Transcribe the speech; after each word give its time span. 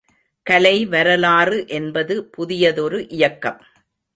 கலை 0.45 0.85
வரலாறு 0.85 1.67
என்பது 1.69 2.25
புதியதொரு 2.37 3.07
இயக்கம். 3.09 3.61